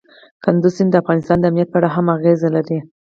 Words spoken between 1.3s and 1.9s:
د امنیت په اړه